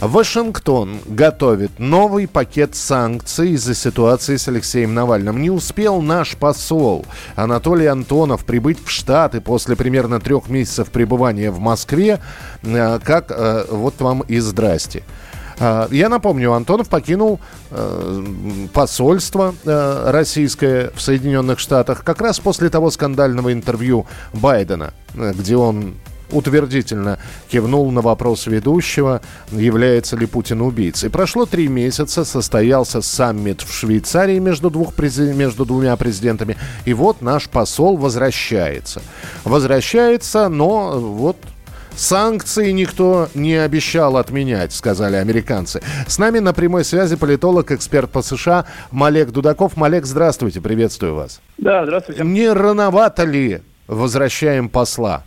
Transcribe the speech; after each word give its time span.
Вашингтон 0.00 0.98
готовит 1.06 1.78
новый 1.78 2.28
пакет 2.28 2.74
санкций 2.74 3.52
из-за 3.52 3.74
ситуации 3.74 4.36
с 4.36 4.46
Алексеем 4.46 4.92
Навальным. 4.92 5.40
Не 5.40 5.50
успел 5.50 6.02
наш 6.02 6.36
посол 6.36 7.06
Анатолий 7.34 7.86
Антонов 7.86 8.44
прибыть 8.44 8.78
в 8.84 8.90
Штаты 8.90 9.40
после 9.40 9.74
примерно 9.74 10.20
трех 10.20 10.48
месяцев 10.48 10.90
пребывания 10.90 11.50
в 11.50 11.60
Москве, 11.60 12.20
э, 12.62 12.98
как 13.02 13.30
э, 13.30 13.64
вот 13.70 13.94
вам 14.00 14.20
и 14.20 14.38
здрасте. 14.38 15.02
Э, 15.58 15.86
Я 15.90 16.10
напомню, 16.10 16.52
Антонов 16.52 16.88
покинул 16.88 17.40
посольство 18.72 19.54
российское 19.64 20.92
в 20.94 21.00
Соединенных 21.00 21.58
Штатах 21.58 22.04
как 22.04 22.20
раз 22.20 22.38
после 22.38 22.68
того 22.68 22.90
скандального 22.90 23.52
интервью 23.52 24.06
Байдена, 24.32 24.92
где 25.14 25.56
он 25.56 25.94
утвердительно 26.30 27.18
кивнул 27.48 27.90
на 27.90 28.00
вопрос 28.00 28.46
ведущего, 28.46 29.20
является 29.50 30.16
ли 30.16 30.26
Путин 30.26 30.60
убийцей. 30.60 31.10
Прошло 31.10 31.46
три 31.46 31.68
месяца, 31.68 32.24
состоялся 32.24 33.02
саммит 33.02 33.62
в 33.62 33.72
Швейцарии 33.72 34.38
между, 34.38 34.70
двух, 34.70 34.92
между 34.98 35.64
двумя 35.64 35.96
президентами, 35.96 36.56
и 36.84 36.94
вот 36.94 37.22
наш 37.22 37.48
посол 37.48 37.96
возвращается. 37.96 39.02
Возвращается, 39.44 40.48
но 40.48 40.98
вот 40.98 41.36
Санкции 41.96 42.72
никто 42.72 43.30
не 43.34 43.54
обещал 43.54 44.18
отменять, 44.18 44.74
сказали 44.74 45.16
американцы. 45.16 45.80
С 46.06 46.18
нами 46.18 46.40
на 46.40 46.52
прямой 46.52 46.84
связи 46.84 47.16
политолог, 47.16 47.72
эксперт 47.72 48.10
по 48.10 48.20
США 48.20 48.66
Малек 48.90 49.30
Дудаков. 49.30 49.78
Малек, 49.78 50.04
здравствуйте, 50.04 50.60
приветствую 50.60 51.14
вас. 51.14 51.40
Да, 51.56 51.84
здравствуйте. 51.84 52.22
Не 52.22 52.52
рановато 52.52 53.24
ли 53.24 53.62
возвращаем 53.86 54.68
посла? 54.68 55.24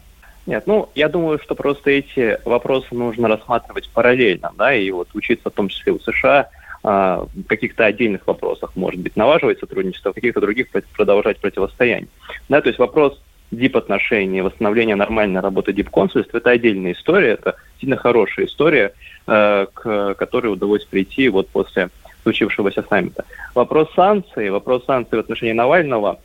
Нет, 0.50 0.64
ну, 0.66 0.90
я 0.96 1.10
думаю, 1.10 1.38
что 1.38 1.54
просто 1.54 1.92
эти 1.92 2.40
вопросы 2.44 2.88
нужно 2.96 3.28
рассматривать 3.28 3.88
параллельно, 3.94 4.52
да, 4.58 4.74
и 4.74 4.90
вот 4.90 5.08
учиться 5.14 5.52
в 5.52 5.54
том 5.54 5.68
числе 5.70 5.94
у 5.94 6.00
США 6.00 6.50
а, 6.82 7.28
в 7.36 7.44
каких-то 7.44 7.86
отдельных 7.86 8.26
вопросах, 8.26 8.72
может 8.76 9.00
быть, 9.00 9.16
налаживать 9.16 9.60
сотрудничество, 9.60 10.10
в 10.12 10.16
каких-то 10.16 10.42
других 10.42 10.66
продолжать 10.98 11.38
противостояние. 11.38 12.08
Да, 12.50 12.62
то 12.62 12.70
есть 12.70 12.80
вопрос 12.80 13.22
дип-отношений, 13.52 14.42
восстановления 14.42 14.96
нормальной 14.96 15.40
работы 15.40 15.72
дип-консульства– 15.72 16.38
это 16.40 16.50
отдельная 16.50 16.94
история, 16.94 17.34
это 17.34 17.56
сильно 17.80 17.98
хорошая 17.98 18.48
история, 18.48 18.94
э, 19.28 19.68
к 19.72 20.16
которой 20.16 20.48
удалось 20.48 20.84
прийти 20.84 21.30
вот 21.30 21.48
после 21.50 21.90
случившегося 22.24 22.84
саммита. 22.90 23.24
Вопрос 23.54 23.88
санкций, 23.96 24.50
вопрос 24.50 24.84
санкций 24.86 25.20
в 25.20 25.22
отношении 25.22 25.54
Навального 25.54 26.20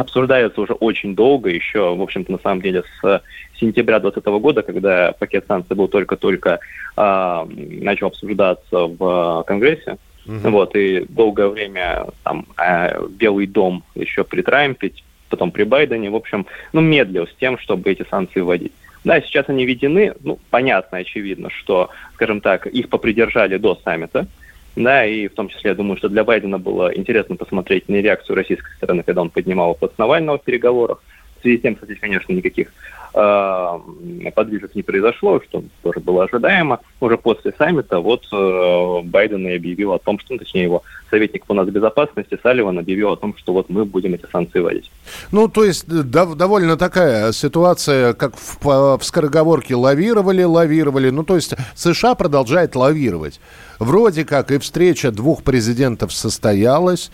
обсуждается 0.00 0.60
уже 0.60 0.72
очень 0.72 1.14
долго, 1.14 1.50
еще, 1.50 1.94
в 1.94 2.02
общем-то, 2.02 2.32
на 2.32 2.38
самом 2.38 2.62
деле, 2.62 2.82
с 3.00 3.22
сентября 3.58 4.00
2020 4.00 4.42
года, 4.42 4.62
когда 4.62 5.12
пакет 5.12 5.44
санкций 5.46 5.76
был 5.76 5.88
только-только 5.88 6.60
э, 6.96 7.46
начал 7.46 8.06
обсуждаться 8.06 8.86
в 8.86 9.44
Конгрессе. 9.46 9.98
Mm-hmm. 10.26 10.50
Вот, 10.50 10.76
и 10.76 11.06
долгое 11.08 11.48
время 11.48 12.06
там 12.24 12.46
э, 12.58 13.06
Белый 13.10 13.46
дом 13.46 13.84
еще 13.94 14.24
при 14.24 14.42
Трампе, 14.42 14.92
потом 15.28 15.50
при 15.50 15.64
Байдене, 15.64 16.10
в 16.10 16.16
общем, 16.16 16.46
ну, 16.72 16.80
медлил 16.80 17.26
с 17.26 17.34
тем, 17.38 17.58
чтобы 17.58 17.90
эти 17.90 18.04
санкции 18.08 18.40
вводить. 18.40 18.72
Да, 19.02 19.20
сейчас 19.22 19.48
они 19.48 19.64
введены, 19.64 20.12
ну, 20.22 20.38
понятно, 20.50 20.98
очевидно, 20.98 21.48
что, 21.50 21.88
скажем 22.14 22.40
так, 22.40 22.66
их 22.66 22.90
попридержали 22.90 23.56
до 23.56 23.78
саммита, 23.82 24.26
да, 24.76 25.04
и 25.04 25.28
в 25.28 25.34
том 25.34 25.48
числе, 25.48 25.70
я 25.70 25.74
думаю, 25.74 25.96
что 25.96 26.08
для 26.08 26.24
Байдена 26.24 26.58
было 26.58 26.96
интересно 26.96 27.36
посмотреть 27.36 27.88
на 27.88 27.96
реакцию 27.96 28.36
российской 28.36 28.72
стороны, 28.76 29.02
когда 29.02 29.22
он 29.22 29.30
поднимал 29.30 29.68
вопрос 29.68 29.92
Навального 29.98 30.38
в 30.38 30.44
переговорах. 30.44 31.02
В 31.40 31.42
связи 31.42 31.58
с 31.58 31.62
тем, 31.62 31.74
кстати, 31.74 31.94
конечно, 31.98 32.34
никаких 32.34 32.68
э, 33.14 34.30
подвижек 34.34 34.74
не 34.74 34.82
произошло, 34.82 35.40
что 35.48 35.64
тоже 35.82 36.00
было 36.00 36.24
ожидаемо. 36.24 36.80
Уже 37.00 37.16
после 37.16 37.54
саммита 37.56 37.98
вот 37.98 38.26
э, 38.30 39.00
Байден 39.04 39.48
и 39.48 39.56
объявил 39.56 39.94
о 39.94 39.98
том, 39.98 40.18
что, 40.18 40.34
ну, 40.34 40.38
точнее, 40.38 40.64
его 40.64 40.82
советник 41.08 41.46
по 41.46 41.54
нацбезопасности 41.54 42.38
Салливан 42.42 42.78
объявил 42.78 43.12
о 43.12 43.16
том, 43.16 43.34
что 43.38 43.54
вот 43.54 43.70
мы 43.70 43.86
будем 43.86 44.12
эти 44.12 44.26
санкции 44.30 44.60
вводить. 44.60 44.90
Ну, 45.32 45.48
то 45.48 45.64
есть 45.64 45.86
да, 45.88 46.26
довольно 46.26 46.76
такая 46.76 47.32
ситуация, 47.32 48.12
как 48.12 48.36
в, 48.36 48.98
в 48.98 49.02
скороговорке 49.02 49.76
лавировали, 49.76 50.42
лавировали. 50.42 51.08
Ну, 51.08 51.24
то 51.24 51.36
есть 51.36 51.54
США 51.74 52.14
продолжает 52.14 52.76
лавировать. 52.76 53.40
Вроде 53.78 54.26
как 54.26 54.50
и 54.50 54.58
встреча 54.58 55.10
двух 55.10 55.42
президентов 55.42 56.12
состоялась, 56.12 57.10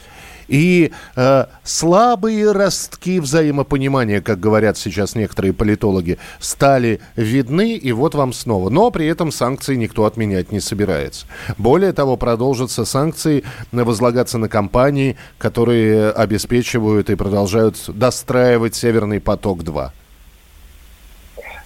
и 0.49 0.93
э, 1.17 1.45
слабые 1.62 2.53
ростки 2.53 3.21
взаимопонимания, 3.21 4.21
как 4.21 4.41
говорят 4.41 4.77
сейчас 4.77 5.15
некоторые 5.15 5.53
политологи, 5.53 6.19
стали 6.39 7.01
видны, 7.17 7.77
и 7.77 7.93
вот 7.93 8.15
вам 8.15 8.33
снова. 8.33 8.71
Но 8.71 8.91
при 8.91 9.07
этом 9.07 9.31
санкции 9.31 9.75
никто 9.75 10.05
отменять 10.05 10.53
не 10.53 10.61
собирается. 10.61 11.27
Более 11.59 11.93
того, 11.93 12.17
продолжатся 12.17 12.84
санкции 12.84 13.45
возлагаться 13.73 14.39
на 14.39 14.49
компании, 14.49 15.17
которые 15.39 16.11
обеспечивают 16.11 17.11
и 17.11 17.17
продолжают 17.17 17.77
достраивать 17.89 18.75
«Северный 18.75 19.21
поток-2». 19.21 19.91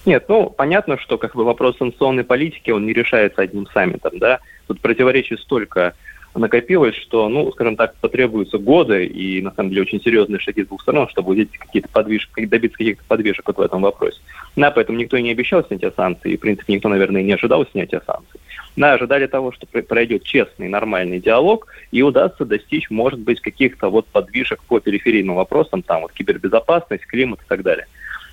Нет, 0.05 0.25
ну, 0.27 0.49
понятно, 0.49 0.97
что 0.97 1.17
как 1.17 1.35
бы 1.35 1.43
вопрос 1.43 1.77
санкционной 1.77 2.23
политики, 2.23 2.71
он 2.71 2.85
не 2.85 2.93
решается 2.93 3.41
одним 3.41 3.67
саммитом, 3.67 4.17
да. 4.17 4.39
Тут 4.67 4.81
противоречий 4.81 5.37
столько 5.37 5.93
накопилось, 6.35 6.95
что, 6.95 7.27
ну, 7.29 7.51
скажем 7.51 7.75
так, 7.75 7.95
потребуются 7.95 8.57
годы 8.57 9.05
и, 9.05 9.41
на 9.41 9.51
самом 9.51 9.69
деле, 9.69 9.81
очень 9.81 10.01
серьезные 10.01 10.39
шаги 10.39 10.63
с 10.63 10.67
двух 10.67 10.81
сторон, 10.81 11.09
чтобы 11.09 11.31
увидеть 11.31 11.57
какие-то 11.57 11.89
подвижки, 11.89 12.45
добиться 12.45 12.77
каких-то 12.77 13.03
подвижек 13.07 13.47
вот 13.47 13.57
в 13.57 13.61
этом 13.61 13.81
вопросе. 13.81 14.19
Да, 14.55 14.71
поэтому 14.71 14.97
никто 14.97 15.17
и 15.17 15.21
не 15.21 15.31
обещал 15.31 15.65
снятия 15.65 15.91
санкций, 15.95 16.31
и, 16.31 16.37
в 16.37 16.39
принципе, 16.39 16.73
никто, 16.73 16.89
наверное, 16.89 17.21
и 17.21 17.25
не 17.25 17.33
ожидал 17.33 17.65
снятия 17.71 18.01
санкций. 18.05 18.39
Да, 18.77 18.93
ожидали 18.93 19.27
того, 19.27 19.51
что 19.51 19.67
пройдет 19.67 20.23
честный, 20.23 20.69
нормальный 20.69 21.19
диалог, 21.19 21.67
и 21.91 22.01
удастся 22.01 22.45
достичь, 22.45 22.89
может 22.89 23.19
быть, 23.19 23.41
каких-то 23.41 23.89
вот 23.89 24.05
подвижек 24.07 24.63
по 24.63 24.79
периферийным 24.79 25.35
вопросам, 25.35 25.81
там, 25.81 26.03
вот, 26.03 26.13
кибербезопасность, 26.13 27.05
климат 27.05 27.39
и 27.41 27.45
так 27.47 27.63
далее. 27.63 27.87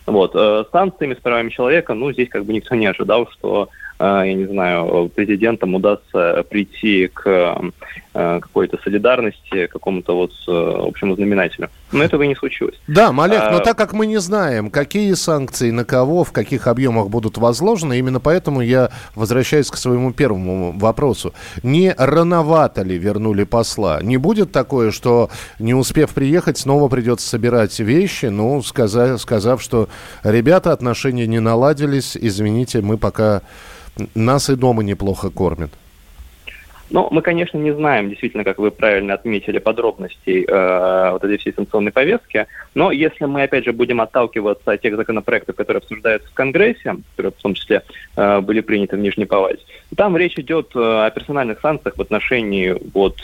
Вот, 0.06 0.32
э, 0.34 0.64
с 0.66 0.70
санкциями, 0.70 1.14
с 1.14 1.18
правами 1.18 1.50
человека, 1.50 1.92
ну, 1.94 2.12
здесь 2.12 2.28
как 2.28 2.44
бы 2.44 2.52
никто 2.52 2.74
не 2.74 2.86
ожидал, 2.86 3.28
что 3.30 3.68
я 4.00 4.34
не 4.34 4.46
знаю, 4.46 5.10
президентам 5.14 5.74
удастся 5.74 6.44
прийти 6.48 7.08
к 7.08 7.60
какой-то 8.12 8.78
солидарности, 8.78 9.66
какому-то 9.66 10.14
вот 10.16 10.32
общему 10.46 11.16
знаменателю. 11.16 11.68
Но 11.90 12.04
этого 12.04 12.22
и 12.22 12.28
не 12.28 12.34
случилось. 12.34 12.74
Да, 12.86 13.12
Малек, 13.12 13.42
а... 13.42 13.50
но 13.50 13.60
так 13.60 13.76
как 13.78 13.92
мы 13.92 14.06
не 14.06 14.18
знаем, 14.18 14.70
какие 14.70 15.14
санкции, 15.14 15.70
на 15.70 15.84
кого, 15.84 16.24
в 16.24 16.32
каких 16.32 16.66
объемах 16.66 17.08
будут 17.08 17.38
возложены, 17.38 17.98
именно 17.98 18.20
поэтому 18.20 18.60
я 18.60 18.90
возвращаюсь 19.14 19.70
к 19.70 19.76
своему 19.76 20.12
первому 20.12 20.72
вопросу. 20.78 21.32
Не 21.62 21.94
рановато 21.96 22.82
ли 22.82 22.98
вернули 22.98 23.44
посла? 23.44 24.00
Не 24.02 24.18
будет 24.18 24.52
такое, 24.52 24.90
что 24.90 25.30
не 25.58 25.74
успев 25.74 26.10
приехать, 26.10 26.58
снова 26.58 26.88
придется 26.88 27.28
собирать 27.28 27.78
вещи, 27.78 28.26
ну, 28.26 28.62
сказав, 28.62 29.20
сказав 29.20 29.62
что 29.62 29.88
ребята, 30.22 30.72
отношения 30.72 31.26
не 31.26 31.40
наладились, 31.40 32.16
извините, 32.16 32.82
мы 32.82 32.98
пока 32.98 33.42
нас 34.14 34.50
и 34.50 34.56
дома 34.56 34.82
неплохо 34.82 35.30
кормят. 35.30 35.70
Ну, 36.90 37.06
мы, 37.10 37.20
конечно, 37.20 37.58
не 37.58 37.72
знаем, 37.72 38.08
действительно, 38.08 38.44
как 38.44 38.58
вы 38.58 38.70
правильно 38.70 39.14
отметили, 39.14 39.58
подробностей 39.58 40.44
э, 40.44 41.10
вот 41.12 41.22
этой 41.22 41.36
всей 41.36 41.52
санкционной 41.52 41.92
повестки, 41.92 42.46
но 42.74 42.90
если 42.90 43.26
мы, 43.26 43.42
опять 43.42 43.64
же, 43.64 43.72
будем 43.72 44.00
отталкиваться 44.00 44.72
от 44.72 44.80
тех 44.80 44.96
законопроектов, 44.96 45.54
которые 45.56 45.78
обсуждаются 45.78 46.30
в 46.30 46.34
Конгрессе, 46.34 46.96
которые 47.10 47.32
в 47.32 47.42
том 47.42 47.54
числе 47.54 47.82
э, 48.16 48.40
были 48.40 48.60
приняты 48.60 48.96
в 48.96 49.00
Нижней 49.00 49.26
Палате, 49.26 49.62
там 49.96 50.16
речь 50.16 50.38
идет 50.38 50.70
э, 50.74 50.78
о 50.78 51.10
персональных 51.10 51.60
санкциях 51.60 51.96
в 51.96 52.00
отношении 52.00 52.74
вот 52.94 53.16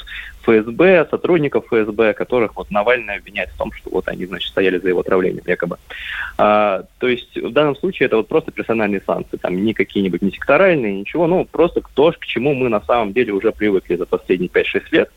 ФСБ, 0.45 1.07
сотрудников 1.11 1.67
ФСБ, 1.67 2.15
которых 2.15 2.57
вот 2.57 2.71
Навальный 2.71 3.17
обвиняет 3.17 3.51
в 3.51 3.59
том, 3.59 3.73
что 3.73 3.91
вот 3.91 4.09
они, 4.09 4.27
значит, 4.27 4.51
стояли 4.51 4.79
за 4.79 4.89
его 4.89 5.01
отравлением, 5.01 5.45
якобы. 5.47 5.79
А, 6.39 6.85
то 6.99 7.09
есть 7.09 7.37
в 7.37 7.53
данном 7.53 7.77
случае 7.77 8.07
это 8.07 8.17
вот 8.17 8.29
просто 8.29 8.51
персональные 8.51 9.03
санкции, 9.07 9.37
там 9.37 9.65
не 9.65 9.75
какие-нибудь 9.75 10.23
не 10.23 10.31
секторальные, 10.31 11.01
ничего, 11.01 11.27
ну 11.27 11.45
просто 11.45 11.83
то, 11.95 12.13
к 12.13 12.27
чему 12.27 12.55
мы 12.55 12.69
на 12.69 12.81
самом 12.81 13.13
деле 13.13 13.33
уже 13.33 13.53
привыкли 13.53 13.97
за 13.97 14.07
последние 14.07 14.51
5-6 14.51 14.83
лет. 14.93 15.11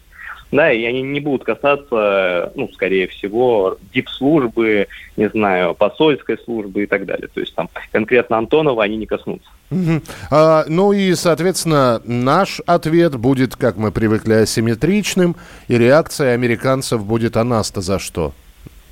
Да, 0.52 0.72
и 0.72 0.86
они 0.86 1.02
не 1.02 1.20
будут 1.20 1.44
касаться, 1.44 2.54
ну, 2.56 2.70
скорее 2.74 3.08
всего, 3.08 3.78
дип-службы, 3.94 4.88
не 5.18 5.30
знаю, 5.30 5.76
посольской 5.76 6.38
службы 6.38 6.84
и 6.84 6.86
так 6.86 7.06
далее. 7.06 7.28
То 7.34 7.42
есть 7.42 7.54
там 7.54 7.70
конкретно 7.92 8.38
Антонова 8.38 8.84
они 8.84 8.96
не 8.96 9.06
коснутся. 9.06 9.50
Угу. 9.72 10.02
А, 10.32 10.64
ну 10.70 10.94
и, 10.94 11.14
соответственно, 11.16 12.02
наш 12.06 12.62
ответ 12.66 13.18
будет, 13.18 13.58
как 13.58 13.76
мы 13.76 13.92
привыкли, 13.92 14.34
асимметричным, 14.34 15.36
и 15.68 15.78
реакция 15.78 16.34
американцев 16.34 17.04
будет 17.06 17.36
а 17.36 17.44
нас-то 17.44 17.82
за 17.82 18.00
что? 18.00 18.32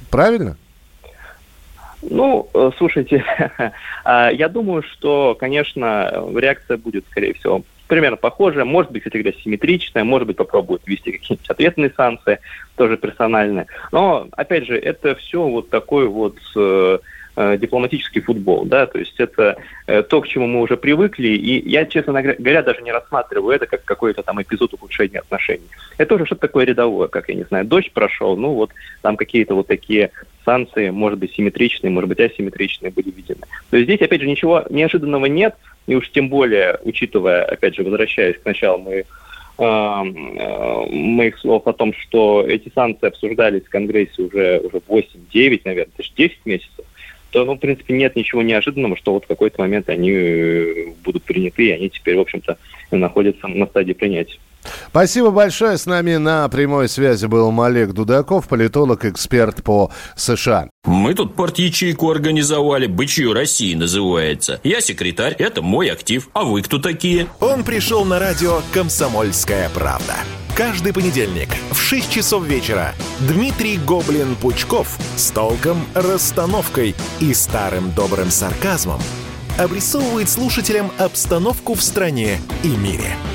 Правильно? 0.09 0.57
Ну, 2.01 2.49
э, 2.53 2.71
слушайте, 2.77 3.23
а, 4.03 4.29
я 4.29 4.49
думаю, 4.49 4.83
что, 4.83 5.35
конечно, 5.39 6.11
реакция 6.35 6.77
будет, 6.77 7.05
скорее 7.09 7.33
всего, 7.33 7.63
примерно 7.87 8.17
похожая, 8.17 8.65
может 8.65 8.91
быть, 8.91 9.03
кстати 9.03 9.21
говоря, 9.21 9.37
симметричная, 9.43 10.03
может 10.03 10.27
быть, 10.27 10.37
попробуют 10.37 10.81
ввести 10.85 11.11
какие-нибудь 11.11 11.49
ответные 11.49 11.93
санкции, 11.95 12.39
тоже 12.75 12.97
персональные. 12.97 13.67
Но, 13.91 14.27
опять 14.31 14.65
же, 14.65 14.77
это 14.77 15.15
все 15.15 15.47
вот 15.47 15.69
такой 15.69 16.07
вот 16.07 16.37
э, 16.55 16.99
дипломатический 17.35 18.21
футбол, 18.21 18.65
да, 18.65 18.85
то 18.85 18.97
есть 18.97 19.19
это 19.19 19.57
э, 19.87 20.03
то, 20.03 20.21
к 20.21 20.27
чему 20.27 20.47
мы 20.47 20.61
уже 20.61 20.77
привыкли, 20.77 21.27
и 21.27 21.69
я, 21.69 21.85
честно 21.85 22.13
говоря, 22.21 22.61
даже 22.61 22.81
не 22.81 22.91
рассматриваю 22.91 23.55
это 23.55 23.65
как 23.65 23.83
какой-то 23.83 24.23
там 24.23 24.41
эпизод 24.41 24.73
ухудшения 24.73 25.19
отношений. 25.19 25.67
Это 25.97 26.15
уже 26.15 26.25
что-то 26.25 26.41
такое 26.41 26.65
рядовое, 26.65 27.07
как, 27.07 27.29
я 27.29 27.35
не 27.35 27.43
знаю, 27.43 27.65
дождь 27.65 27.91
прошел, 27.91 28.37
ну 28.37 28.53
вот 28.53 28.71
там 29.01 29.17
какие-то 29.17 29.55
вот 29.55 29.67
такие 29.67 30.11
санкции, 30.45 30.91
может 30.91 31.19
быть, 31.19 31.33
симметричные, 31.33 31.91
может 31.91 32.07
быть, 32.07 32.19
асимметричные 32.19 32.91
были 32.91 33.09
введены. 33.09 33.41
То 33.69 33.77
есть 33.77 33.89
здесь, 33.89 34.01
опять 34.01 34.21
же, 34.21 34.27
ничего 34.27 34.63
неожиданного 34.69 35.25
нет, 35.25 35.55
и 35.87 35.95
уж 35.95 36.09
тем 36.11 36.29
более, 36.29 36.79
учитывая, 36.83 37.43
опять 37.43 37.75
же, 37.75 37.83
возвращаясь 37.83 38.37
к 38.37 38.45
началу 38.45 38.77
моих 38.77 39.05
э, 39.57 40.03
моих 40.89 41.37
слов 41.39 41.67
о 41.67 41.73
том, 41.73 41.93
что 41.93 42.45
эти 42.47 42.71
санкции 42.73 43.07
обсуждались 43.07 43.63
в 43.63 43.69
Конгрессе 43.69 44.21
уже, 44.21 44.59
уже 44.59 44.77
8-9, 44.77 45.61
наверное, 45.65 45.93
даже 45.97 46.11
10 46.15 46.45
месяцев, 46.45 46.85
ну, 47.43 47.55
в 47.55 47.59
принципе, 47.59 47.93
нет 47.93 48.15
ничего 48.15 48.41
неожиданного, 48.41 48.95
что 48.95 49.13
вот 49.13 49.25
в 49.25 49.27
какой-то 49.27 49.61
момент 49.61 49.89
они 49.89 50.11
э, 50.11 50.93
будут 51.03 51.23
приняты, 51.23 51.67
и 51.67 51.71
они 51.71 51.89
теперь, 51.89 52.15
в 52.15 52.21
общем-то, 52.21 52.57
находятся 52.91 53.47
на 53.47 53.65
стадии 53.65 53.93
принятия. 53.93 54.37
Спасибо 54.89 55.31
большое. 55.31 55.77
С 55.77 55.85
нами 55.85 56.15
на 56.15 56.47
прямой 56.49 56.87
связи 56.89 57.25
был 57.27 57.53
Олег 57.61 57.93
Дудаков, 57.93 58.47
политолог, 58.47 59.05
эксперт 59.05 59.63
по 59.63 59.91
США. 60.15 60.69
Мы 60.85 61.13
тут 61.13 61.35
порт-ячейку 61.35 62.09
организовали, 62.09 62.87
«Бычью 62.87 63.33
России» 63.33 63.75
называется. 63.75 64.59
Я 64.63 64.81
секретарь, 64.81 65.35
это 65.37 65.61
мой 65.61 65.89
актив. 65.89 66.29
А 66.33 66.43
вы 66.43 66.61
кто 66.61 66.79
такие? 66.79 67.27
Он 67.39 67.63
пришел 67.63 68.05
на 68.05 68.19
радио 68.19 68.61
«Комсомольская 68.73 69.69
правда». 69.69 70.15
Каждый 70.55 70.93
понедельник 70.93 71.49
в 71.71 71.81
6 71.81 72.09
часов 72.09 72.45
вечера 72.45 72.95
Дмитрий 73.19 73.77
Гоблин-Пучков 73.77 74.87
с 75.17 75.29
толком, 75.31 75.85
расстановкой 75.93 76.95
и 77.19 77.33
старым 77.33 77.91
добрым 77.91 78.31
сарказмом 78.31 79.01
обрисовывает 79.59 80.29
слушателям 80.29 80.91
обстановку 80.97 81.73
в 81.73 81.83
стране 81.83 82.39
и 82.63 82.69
мире– 82.69 83.17